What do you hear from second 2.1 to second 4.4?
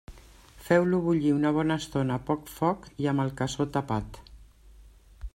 a poc foc i amb el cassó tapat.